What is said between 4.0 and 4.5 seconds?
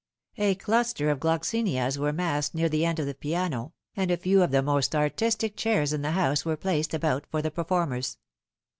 a few of